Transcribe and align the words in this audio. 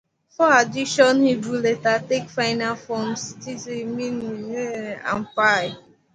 Four 0.31 0.57
additional 0.57 1.19
Hebrew 1.19 1.59
letters 1.59 2.01
take 2.09 2.27
final 2.27 2.75
forms: 2.75 3.35
tsadi, 3.35 3.85
mem, 3.85 4.15
nun, 4.49 4.95
and 4.95 5.27
pei. 5.37 5.75